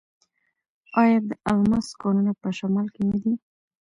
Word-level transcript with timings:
آیا 1.01 1.19
د 1.27 1.29
الماس 1.49 1.87
کانونه 2.01 2.31
په 2.41 2.49
شمال 2.57 2.87
کې 2.95 3.03
نه 3.09 3.17
دي؟ 3.23 3.33